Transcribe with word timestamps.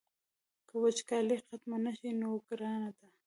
که 0.67 0.73
وچکالي 0.83 1.37
ختمه 1.47 1.77
نه 1.85 1.91
شي 1.99 2.11
نو 2.21 2.29
ګرانه 2.47 2.89
ده. 2.97 3.07